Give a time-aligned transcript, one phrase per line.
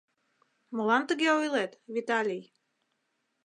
[0.75, 2.43] Молан тыге ойлет, Виталий?